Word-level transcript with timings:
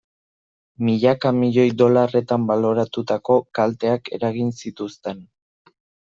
Milaka 0.85 1.31
milioi 1.41 1.73
dolarretan 1.81 2.47
baloratutako 2.51 3.35
kalteak 3.59 4.09
eragin 4.19 4.49
zituzten. 4.63 5.21